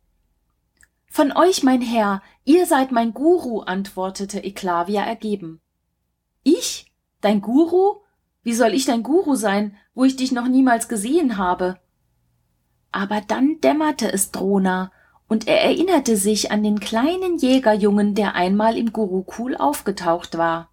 Von 1.07 1.31
euch, 1.33 1.63
mein 1.63 1.83
Herr, 1.83 2.23
ihr 2.47 2.65
seid 2.65 2.91
mein 2.91 3.13
Guru, 3.13 3.61
antwortete 3.61 4.43
Eklavia 4.43 5.03
ergeben. 5.03 5.61
Ich? 6.43 6.91
Dein 7.21 7.43
Guru? 7.43 8.01
Wie 8.43 8.55
soll 8.55 8.73
ich 8.73 8.87
dein 8.87 9.03
Guru 9.03 9.35
sein, 9.35 9.77
wo 9.93 10.05
ich 10.05 10.17
dich 10.17 10.33
noch 10.33 10.49
niemals 10.49 10.89
gesehen 10.89 11.37
habe? 11.37 11.79
Aber 12.93 13.21
dann 13.21 13.61
dämmerte 13.61 14.13
es 14.13 14.31
Drona, 14.31 14.91
und 15.29 15.47
er 15.47 15.63
erinnerte 15.63 16.17
sich 16.17 16.51
an 16.51 16.65
den 16.65 16.81
kleinen 16.81 17.39
Jägerjungen, 17.39 18.17
der 18.17 18.35
einmal 18.35 18.77
im 18.77 18.93
Gurukul 18.93 19.57
aufgetaucht 19.57 20.37
war. 20.37 20.71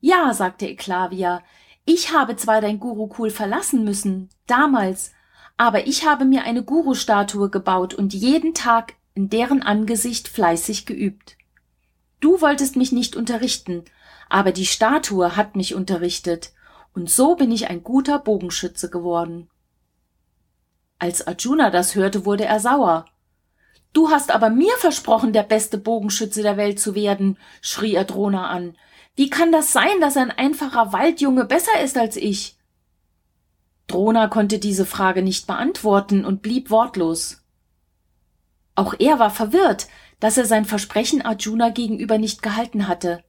Ja, 0.00 0.34
sagte 0.34 0.66
Eklavia, 0.66 1.42
ich 1.86 2.12
habe 2.12 2.36
zwar 2.36 2.60
dein 2.60 2.78
Gurukul 2.78 3.30
verlassen 3.30 3.82
müssen, 3.82 4.28
damals, 4.46 5.12
aber 5.56 5.86
ich 5.86 6.06
habe 6.06 6.26
mir 6.26 6.42
eine 6.44 6.62
Guru-Statue 6.62 7.48
gebaut 7.48 7.94
und 7.94 8.12
jeden 8.12 8.52
Tag 8.52 8.94
in 9.14 9.30
deren 9.30 9.62
Angesicht 9.62 10.28
fleißig 10.28 10.84
geübt. 10.84 11.38
Du 12.20 12.42
wolltest 12.42 12.76
mich 12.76 12.92
nicht 12.92 13.16
unterrichten, 13.16 13.84
aber 14.28 14.52
die 14.52 14.66
Statue 14.66 15.36
hat 15.36 15.56
mich 15.56 15.74
unterrichtet, 15.74 16.52
und 16.94 17.08
so 17.08 17.36
bin 17.36 17.50
ich 17.50 17.70
ein 17.70 17.82
guter 17.82 18.18
Bogenschütze 18.18 18.90
geworden. 18.90 19.48
Als 21.04 21.26
Arjuna 21.26 21.68
das 21.68 21.96
hörte, 21.96 22.24
wurde 22.24 22.46
er 22.46 22.60
sauer. 22.60 23.04
Du 23.92 24.08
hast 24.08 24.30
aber 24.30 24.48
mir 24.48 24.74
versprochen, 24.78 25.34
der 25.34 25.42
beste 25.42 25.76
Bogenschütze 25.76 26.40
der 26.40 26.56
Welt 26.56 26.80
zu 26.80 26.94
werden, 26.94 27.36
schrie 27.60 27.94
er 27.94 28.04
Drona 28.04 28.48
an. 28.48 28.74
Wie 29.14 29.28
kann 29.28 29.52
das 29.52 29.74
sein, 29.74 30.00
dass 30.00 30.16
ein 30.16 30.30
einfacher 30.30 30.94
Waldjunge 30.94 31.44
besser 31.44 31.78
ist 31.82 31.98
als 31.98 32.16
ich? 32.16 32.56
Drona 33.86 34.28
konnte 34.28 34.58
diese 34.58 34.86
Frage 34.86 35.20
nicht 35.20 35.46
beantworten 35.46 36.24
und 36.24 36.40
blieb 36.40 36.70
wortlos. 36.70 37.42
Auch 38.74 38.94
er 38.98 39.18
war 39.18 39.30
verwirrt, 39.30 39.88
dass 40.20 40.38
er 40.38 40.46
sein 40.46 40.64
Versprechen 40.64 41.20
Arjuna 41.20 41.68
gegenüber 41.68 42.16
nicht 42.16 42.42
gehalten 42.42 42.88
hatte. 42.88 43.22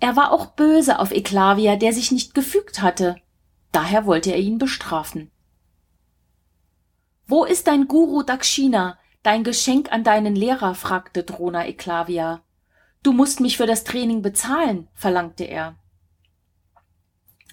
Er 0.00 0.16
war 0.16 0.32
auch 0.32 0.48
böse 0.48 0.98
auf 0.98 1.12
Eklavia, 1.12 1.76
der 1.76 1.94
sich 1.94 2.12
nicht 2.12 2.34
gefügt 2.34 2.82
hatte. 2.82 3.16
Daher 3.72 4.04
wollte 4.04 4.32
er 4.32 4.38
ihn 4.38 4.58
bestrafen. 4.58 5.30
Wo 7.30 7.44
ist 7.44 7.66
dein 7.66 7.88
Guru 7.88 8.22
Dakshina, 8.22 8.98
dein 9.22 9.44
Geschenk 9.44 9.92
an 9.92 10.02
deinen 10.02 10.34
Lehrer? 10.34 10.74
fragte 10.74 11.24
Drona 11.24 11.66
Eklavia. 11.66 12.40
Du 13.02 13.12
musst 13.12 13.40
mich 13.40 13.58
für 13.58 13.66
das 13.66 13.84
Training 13.84 14.22
bezahlen, 14.22 14.88
verlangte 14.94 15.44
er. 15.44 15.76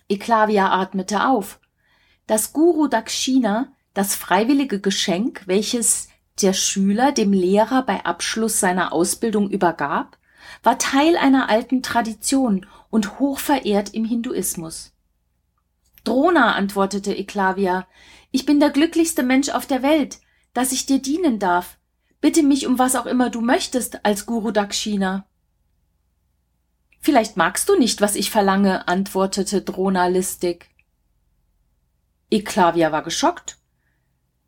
Eklavia 0.08 0.72
atmete 0.72 1.28
auf. 1.28 1.60
Das 2.26 2.54
Guru 2.54 2.88
Dakshina, 2.88 3.74
das 3.94 4.16
freiwillige 4.16 4.80
Geschenk, 4.80 5.42
welches 5.46 6.08
der 6.42 6.54
Schüler 6.54 7.12
dem 7.12 7.34
Lehrer 7.34 7.84
bei 7.84 8.06
Abschluss 8.06 8.62
seiner 8.62 8.94
Ausbildung 8.94 9.50
übergab, 9.50 10.18
war 10.64 10.80
Teil 10.80 11.18
einer 11.18 11.50
alten 11.50 11.84
Tradition 11.84 12.66
und 12.90 13.20
hoch 13.20 13.40
verehrt 13.40 13.94
im 13.94 14.06
Hinduismus. 14.06 14.94
Drona, 16.06 16.54
antwortete 16.54 17.14
Eklavia, 17.14 17.88
ich 18.36 18.46
bin 18.46 18.60
der 18.60 18.70
glücklichste 18.70 19.24
Mensch 19.24 19.48
auf 19.48 19.66
der 19.66 19.82
Welt, 19.82 20.20
dass 20.54 20.74
ich 20.74 20.86
dir 20.86 21.00
dienen 21.02 21.40
darf. 21.40 21.78
Bitte 22.20 22.44
mich 22.44 22.68
um 22.68 22.78
was 22.78 22.98
auch 22.98 23.06
immer 23.06 23.30
du 23.30 23.40
möchtest 23.40 24.04
als 24.04 24.26
Guru 24.26 24.52
Dakshina. 24.52 25.26
Vielleicht 27.00 27.38
magst 27.38 27.70
du 27.70 27.80
nicht, 27.80 28.02
was 28.02 28.18
ich 28.18 28.32
verlange, 28.32 28.90
antwortete 28.90 29.62
Drona 29.62 30.08
listig. 30.08 30.70
Eklavia 32.30 32.92
war 32.92 33.04
geschockt. 33.04 33.58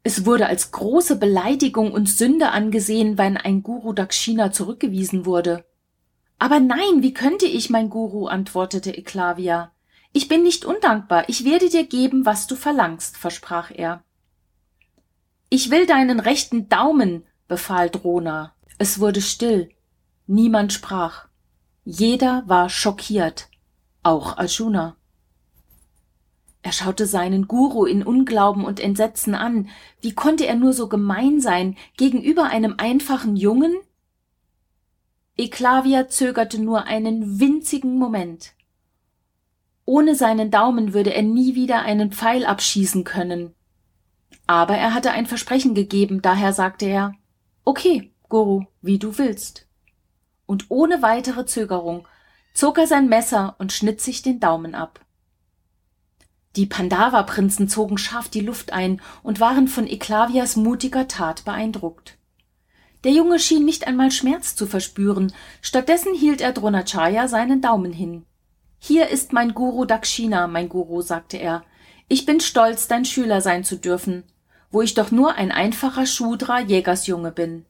Es 0.04 0.26
wurde 0.26 0.48
als 0.48 0.72
große 0.72 1.16
Beleidigung 1.16 1.94
und 1.94 2.10
Sünde 2.10 2.50
angesehen, 2.50 3.18
wenn 3.18 3.38
ein 3.38 3.64
Guru 3.64 3.94
Dakshina 3.94 4.52
zurückgewiesen 4.52 5.26
wurde. 5.26 5.64
Aber 6.40 6.60
nein, 6.60 7.04
wie 7.04 7.14
könnte 7.14 7.46
ich, 7.46 7.70
mein 7.70 7.90
Guru, 7.90 8.28
antwortete 8.28 8.92
Eklavia. 8.92 9.72
Ich 10.18 10.28
bin 10.28 10.42
nicht 10.42 10.66
undankbar, 10.66 11.30
ich 11.30 11.46
werde 11.46 11.70
dir 11.70 11.86
geben, 11.86 12.26
was 12.26 12.48
du 12.48 12.56
verlangst, 12.56 13.18
versprach 13.18 13.70
er. 13.70 14.04
Ich 15.52 15.70
will 15.70 15.86
deinen 15.86 16.20
rechten 16.20 16.70
Daumen, 16.70 17.24
befahl 17.48 17.92
Drona. 17.92 18.56
Es 18.80 19.00
wurde 19.00 19.22
still. 19.22 19.70
Niemand 20.26 20.74
sprach. 20.74 21.28
Jeder 21.86 22.42
war 22.48 22.68
schockiert, 22.68 23.50
auch 24.02 24.38
Arjuna. 24.38 24.96
Er 26.64 26.72
schaute 26.72 27.06
seinen 27.06 27.48
Guru 27.48 27.86
in 27.86 28.02
Unglauben 28.02 28.66
und 28.66 28.80
Entsetzen 28.80 29.36
an. 29.36 29.70
Wie 30.02 30.16
konnte 30.16 30.48
er 30.48 30.56
nur 30.56 30.74
so 30.74 30.90
gemein 30.90 31.42
sein 31.42 31.78
gegenüber 31.96 32.46
einem 32.46 32.74
einfachen 32.80 33.36
Jungen? 33.36 33.76
Eklavia 35.38 36.08
zögerte 36.08 36.60
nur 36.60 36.86
einen 36.86 37.40
winzigen 37.40 38.00
Moment. 38.00 38.57
Ohne 39.88 40.14
seinen 40.14 40.52
Daumen 40.52 40.94
würde 40.94 41.16
er 41.16 41.24
nie 41.24 41.56
wieder 41.56 41.82
einen 41.82 42.12
Pfeil 42.12 42.46
abschießen 42.46 43.04
können. 43.04 43.56
Aber 44.46 44.78
er 44.78 44.94
hatte 44.94 45.10
ein 45.12 45.26
Versprechen 45.26 45.74
gegeben, 45.74 46.22
daher 46.22 46.54
sagte 46.54 46.86
er 46.86 47.16
Okay, 47.66 48.14
Guru, 48.30 48.66
wie 48.82 49.00
du 49.00 49.18
willst 49.18 49.68
und 50.48 50.66
ohne 50.70 51.04
weitere 51.04 51.46
Zögerung 51.46 52.08
zog 52.56 52.80
er 52.80 52.88
sein 52.88 53.08
Messer 53.08 53.56
und 53.60 53.72
schnitt 53.72 54.02
sich 54.02 54.24
den 54.24 54.40
Daumen 54.40 54.74
ab. 54.74 55.02
Die 56.56 56.66
Pandava-Prinzen 56.66 57.70
zogen 57.70 58.00
scharf 58.00 58.30
die 58.30 58.40
Luft 58.40 58.74
ein 58.74 59.00
und 59.22 59.40
waren 59.40 59.68
von 59.68 59.86
Eklavias 59.86 60.56
mutiger 60.56 61.08
Tat 61.08 61.46
beeindruckt. 61.46 62.18
Der 63.04 63.12
Junge 63.12 63.38
schien 63.38 63.64
nicht 63.64 63.86
einmal 63.86 64.10
Schmerz 64.10 64.56
zu 64.56 64.66
verspüren, 64.66 65.32
stattdessen 65.62 66.16
hielt 66.16 66.42
er 66.42 66.54
Dronacharya 66.54 67.28
seinen 67.28 67.62
Daumen 67.62 67.94
hin. 67.94 68.26
Hier 68.80 69.10
ist 69.10 69.34
mein 69.34 69.54
Guru 69.54 69.86
Dakshina, 69.86 70.48
mein 70.48 70.70
Guru, 70.70 71.02
sagte 71.02 71.38
er. 71.38 71.64
Ich 72.08 72.26
bin 72.26 72.40
stolz, 72.40 72.88
dein 72.88 73.06
Schüler 73.06 73.42
sein 73.42 73.64
zu 73.64 73.78
dürfen, 73.78 74.24
wo 74.72 74.82
ich 74.82 74.94
doch 74.94 75.12
nur 75.12 75.36
ein 75.36 75.52
einfacher 75.52 76.06
Shudra 76.06 76.62
Jägersjunge 76.62 77.32
bin. 77.32 77.66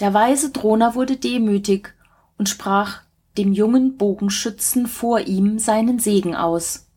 Der 0.00 0.12
weise 0.12 0.50
Drona 0.50 0.94
wurde 0.94 1.16
demütig 1.16 1.94
und 2.36 2.48
sprach 2.48 3.02
dem 3.38 3.52
jungen 3.52 3.96
Bogenschützen 3.96 4.86
vor 4.86 5.20
ihm 5.20 5.58
seinen 5.58 5.98
Segen 5.98 6.34
aus. 6.34 6.88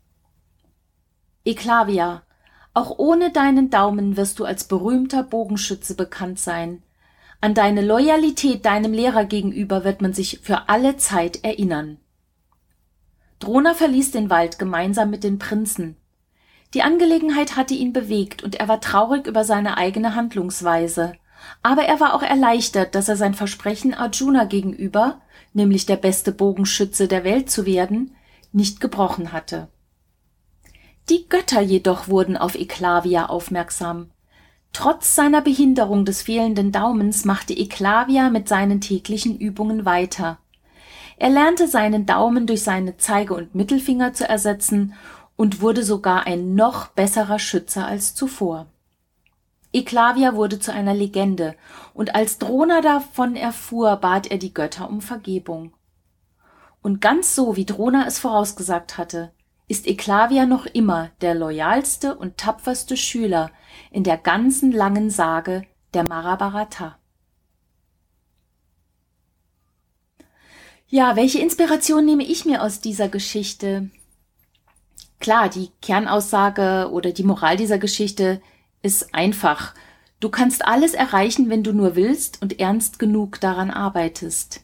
Eklavia, 1.45 2.23
auch 2.73 2.97
ohne 2.97 3.31
deinen 3.31 3.69
Daumen 3.69 4.17
wirst 4.17 4.39
du 4.39 4.45
als 4.45 4.65
berühmter 4.65 5.23
Bogenschütze 5.23 5.95
bekannt 5.95 6.39
sein. 6.39 6.83
An 7.39 7.53
deine 7.53 7.81
Loyalität 7.81 8.65
deinem 8.65 8.93
Lehrer 8.93 9.25
gegenüber 9.25 9.83
wird 9.83 10.01
man 10.01 10.13
sich 10.13 10.39
für 10.43 10.69
alle 10.69 10.97
Zeit 10.97 11.43
erinnern. 11.43 11.97
Drona 13.39 13.73
verließ 13.73 14.11
den 14.11 14.29
Wald 14.29 14.59
gemeinsam 14.59 15.09
mit 15.09 15.23
den 15.23 15.39
Prinzen. 15.39 15.97
Die 16.73 16.81
Angelegenheit 16.81 17.55
hatte 17.55 17.73
ihn 17.73 17.93
bewegt 17.93 18.43
und 18.43 18.55
er 18.55 18.67
war 18.67 18.81
traurig 18.81 19.27
über 19.27 19.43
seine 19.43 19.77
eigene 19.77 20.15
Handlungsweise. 20.15 21.13
Aber 21.63 21.83
er 21.83 21.99
war 21.99 22.13
auch 22.13 22.23
erleichtert, 22.23 22.95
dass 22.95 23.09
er 23.09 23.15
sein 23.15 23.33
Versprechen 23.33 23.93
Arjuna 23.93 24.45
gegenüber, 24.45 25.21
nämlich 25.53 25.85
der 25.85 25.95
beste 25.97 26.31
Bogenschütze 26.31 27.07
der 27.07 27.23
Welt 27.23 27.49
zu 27.49 27.65
werden, 27.65 28.15
nicht 28.51 28.79
gebrochen 28.79 29.31
hatte. 29.31 29.69
Die 31.09 31.29
Götter 31.29 31.61
jedoch 31.61 32.09
wurden 32.09 32.35
auf 32.35 32.55
Eklavia 32.55 33.27
aufmerksam. 33.27 34.11
Trotz 34.73 35.15
seiner 35.15 35.41
Behinderung 35.41 36.03
des 36.03 36.21
fehlenden 36.21 36.71
Daumens 36.71 37.23
machte 37.23 37.53
Eklavia 37.53 38.29
mit 38.29 38.49
seinen 38.49 38.81
täglichen 38.81 39.37
Übungen 39.37 39.85
weiter. 39.85 40.39
Er 41.17 41.29
lernte 41.29 41.67
seinen 41.67 42.05
Daumen 42.05 42.45
durch 42.45 42.63
seine 42.63 42.97
Zeige 42.97 43.33
und 43.33 43.55
Mittelfinger 43.55 44.13
zu 44.13 44.29
ersetzen 44.29 44.93
und 45.35 45.61
wurde 45.61 45.83
sogar 45.83 46.27
ein 46.27 46.55
noch 46.55 46.87
besserer 46.87 47.39
Schütze 47.39 47.83
als 47.85 48.15
zuvor. 48.15 48.67
Eklavia 49.73 50.35
wurde 50.35 50.59
zu 50.59 50.71
einer 50.71 50.93
Legende, 50.93 51.55
und 51.93 52.15
als 52.15 52.37
Drona 52.37 52.81
davon 52.81 53.35
erfuhr, 53.35 53.97
bat 53.97 54.27
er 54.27 54.37
die 54.37 54.53
Götter 54.53 54.89
um 54.89 55.01
Vergebung. 55.01 55.73
Und 56.81 57.01
ganz 57.01 57.35
so, 57.35 57.55
wie 57.55 57.65
Drona 57.65 58.05
es 58.07 58.19
vorausgesagt 58.19 58.97
hatte, 58.97 59.31
ist 59.67 59.87
Eklavia 59.87 60.45
noch 60.45 60.65
immer 60.65 61.09
der 61.21 61.35
loyalste 61.35 62.15
und 62.15 62.37
tapferste 62.37 62.95
Schüler 62.95 63.51
in 63.91 64.03
der 64.03 64.17
ganzen 64.17 64.71
langen 64.71 65.09
Sage 65.09 65.63
der 65.93 66.05
Mahabharata. 66.05 66.97
Ja, 70.89 71.17
welche 71.17 71.39
Inspiration 71.39 72.05
nehme 72.05 72.23
ich 72.23 72.45
mir 72.45 72.63
aus 72.63 72.79
dieser 72.79 73.09
Geschichte? 73.09 73.89
Klar, 75.19 75.49
die 75.49 75.69
Kernaussage 75.81 76.89
oder 76.91 77.11
die 77.11 77.23
Moral 77.23 77.57
dieser 77.57 77.77
Geschichte 77.77 78.41
ist 78.81 79.13
einfach. 79.13 79.73
Du 80.21 80.29
kannst 80.29 80.65
alles 80.65 80.93
erreichen, 80.93 81.49
wenn 81.49 81.61
du 81.61 81.73
nur 81.73 81.97
willst 81.97 82.41
und 82.41 82.61
ernst 82.61 82.99
genug 82.99 83.41
daran 83.41 83.69
arbeitest. 83.69 84.61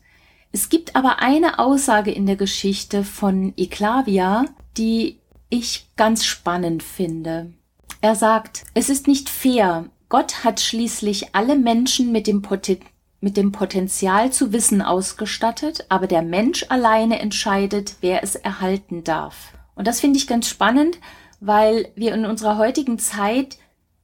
Es 0.54 0.70
gibt 0.70 0.96
aber 0.96 1.20
eine 1.20 1.60
Aussage 1.60 2.12
in 2.12 2.26
der 2.26 2.38
Geschichte 2.38 3.04
von 3.04 3.54
Eklavia, 3.58 4.46
die 4.78 5.20
ich 5.50 5.90
ganz 5.98 6.24
spannend 6.24 6.84
finde. 6.84 7.52
Er 8.00 8.16
sagt, 8.16 8.64
es 8.74 8.90
ist 8.90 9.08
nicht 9.08 9.28
fair. 9.30 9.90
Gott 10.08 10.46
hat 10.46 10.62
schließlich 10.62 11.36
alle 11.36 11.58
Menschen 11.58 12.12
mit 12.12 12.28
dem, 12.28 12.42
Poten 12.42 12.80
mit 13.24 13.38
dem 13.38 13.54
Potenzial 13.54 14.34
zu 14.34 14.52
wissen 14.52 14.82
ausgestattet, 14.82 15.86
aber 15.88 16.08
der 16.08 16.22
Mensch 16.22 16.66
alleine 16.68 17.20
entscheidet, 17.20 17.96
wer 18.02 18.22
es 18.22 18.36
erhalten 18.36 19.06
darf. 19.06 19.54
Und 19.76 19.88
das 19.88 20.02
finde 20.02 20.20
ich 20.20 20.28
ganz 20.28 20.50
spannend, 20.50 21.00
weil 21.40 21.88
wir 21.96 22.14
in 22.14 22.26
unserer 22.26 22.58
heutigen 22.58 23.00
Zeit 23.00 23.60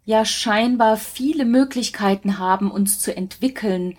ja 0.06 0.24
scheinbar 0.24 0.96
viele 0.96 1.44
Möglichkeiten 1.44 2.40
haben, 2.40 2.72
uns 2.72 3.02
zu 3.02 3.16
entwickeln. 3.16 3.98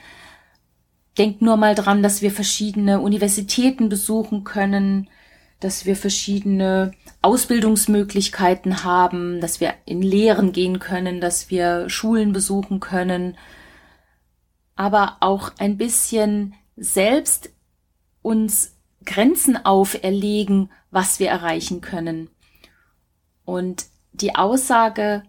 Denkt 1.18 1.42
nur 1.42 1.58
mal 1.58 1.74
dran, 1.74 2.02
dass 2.02 2.22
wir 2.22 2.30
verschiedene 2.30 3.00
Universitäten 3.00 3.90
besuchen 3.90 4.42
können, 4.42 5.10
dass 5.60 5.84
wir 5.84 5.96
verschiedene 5.96 6.92
Ausbildungsmöglichkeiten 7.20 8.84
haben, 8.84 9.42
dass 9.42 9.60
wir 9.60 9.74
in 9.84 10.00
Lehren 10.00 10.52
gehen 10.52 10.78
können, 10.78 11.20
dass 11.20 11.50
wir 11.50 11.90
Schulen 11.90 12.32
besuchen 12.32 12.80
können, 12.80 13.36
aber 14.80 15.18
auch 15.20 15.52
ein 15.58 15.76
bisschen 15.76 16.54
selbst 16.74 17.50
uns 18.22 18.78
Grenzen 19.04 19.62
auferlegen, 19.62 20.70
was 20.90 21.20
wir 21.20 21.28
erreichen 21.28 21.82
können. 21.82 22.30
Und 23.44 23.84
die 24.12 24.36
Aussage, 24.36 25.22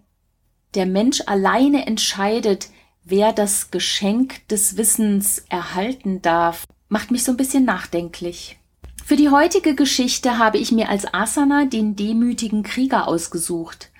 der 0.72 0.86
Mensch 0.86 1.24
alleine 1.26 1.86
entscheidet, 1.86 2.70
wer 3.04 3.34
das 3.34 3.70
Geschenk 3.70 4.48
des 4.48 4.78
Wissens 4.78 5.44
erhalten 5.50 6.22
darf, 6.22 6.64
macht 6.88 7.10
mich 7.10 7.22
so 7.22 7.32
ein 7.32 7.36
bisschen 7.36 7.66
nachdenklich. 7.66 8.58
Für 9.04 9.16
die 9.16 9.28
heutige 9.28 9.74
Geschichte 9.74 10.38
habe 10.38 10.56
ich 10.56 10.72
mir 10.72 10.88
als 10.88 11.12
Asana 11.12 11.66
den 11.66 11.94
demütigen 11.94 12.62
Krieger 12.62 13.06
ausgesucht. 13.06 13.91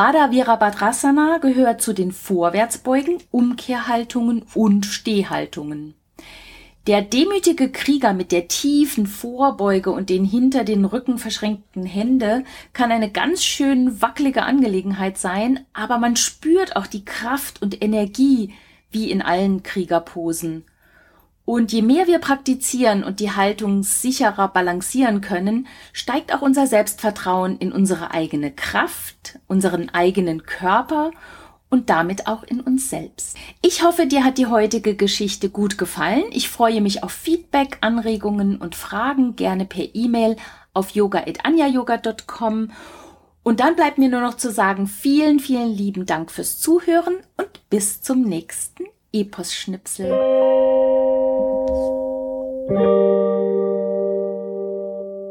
Baddha 0.00 0.30
Virabhadrasana 0.30 1.36
gehört 1.42 1.82
zu 1.82 1.92
den 1.92 2.10
Vorwärtsbeugen, 2.10 3.18
Umkehrhaltungen 3.30 4.46
und 4.54 4.86
Stehhaltungen. 4.86 5.92
Der 6.86 7.02
demütige 7.02 7.70
Krieger 7.70 8.14
mit 8.14 8.32
der 8.32 8.48
tiefen 8.48 9.06
Vorbeuge 9.06 9.90
und 9.90 10.08
den 10.08 10.24
hinter 10.24 10.64
den 10.64 10.86
Rücken 10.86 11.18
verschränkten 11.18 11.84
Hände 11.84 12.44
kann 12.72 12.90
eine 12.90 13.10
ganz 13.10 13.44
schön 13.44 14.00
wackelige 14.00 14.42
Angelegenheit 14.42 15.18
sein, 15.18 15.66
aber 15.74 15.98
man 15.98 16.16
spürt 16.16 16.76
auch 16.76 16.86
die 16.86 17.04
Kraft 17.04 17.60
und 17.60 17.84
Energie 17.84 18.54
wie 18.90 19.10
in 19.10 19.20
allen 19.20 19.62
Kriegerposen. 19.62 20.64
Und 21.50 21.72
je 21.72 21.82
mehr 21.82 22.06
wir 22.06 22.20
praktizieren 22.20 23.02
und 23.02 23.18
die 23.18 23.32
Haltung 23.32 23.82
sicherer 23.82 24.46
balancieren 24.46 25.20
können, 25.20 25.66
steigt 25.92 26.32
auch 26.32 26.42
unser 26.42 26.68
Selbstvertrauen 26.68 27.58
in 27.58 27.72
unsere 27.72 28.12
eigene 28.12 28.52
Kraft, 28.52 29.40
unseren 29.48 29.88
eigenen 29.88 30.44
Körper 30.44 31.10
und 31.68 31.90
damit 31.90 32.28
auch 32.28 32.44
in 32.44 32.60
uns 32.60 32.88
selbst. 32.88 33.36
Ich 33.62 33.82
hoffe, 33.82 34.06
dir 34.06 34.22
hat 34.22 34.38
die 34.38 34.46
heutige 34.46 34.94
Geschichte 34.94 35.50
gut 35.50 35.76
gefallen. 35.76 36.22
Ich 36.30 36.48
freue 36.48 36.80
mich 36.80 37.02
auf 37.02 37.10
Feedback, 37.10 37.78
Anregungen 37.80 38.56
und 38.56 38.76
Fragen 38.76 39.34
gerne 39.34 39.64
per 39.64 39.92
E-Mail 39.92 40.36
auf 40.72 40.90
yoga.anjayoga.com. 40.90 42.70
Und 43.42 43.58
dann 43.58 43.74
bleibt 43.74 43.98
mir 43.98 44.08
nur 44.08 44.20
noch 44.20 44.36
zu 44.36 44.52
sagen, 44.52 44.86
vielen, 44.86 45.40
vielen 45.40 45.72
lieben 45.72 46.06
Dank 46.06 46.30
fürs 46.30 46.60
Zuhören 46.60 47.16
und 47.36 47.68
bis 47.70 48.02
zum 48.02 48.22
nächsten 48.22 48.84
Epos-Schnipsel. 49.12 51.09
thank 52.70 52.80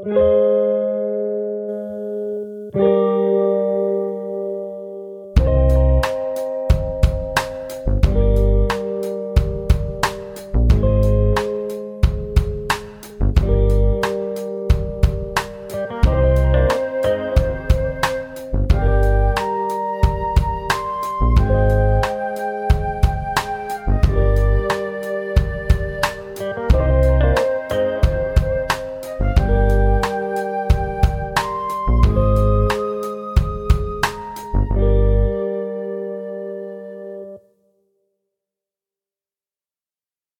you. 0.05 0.58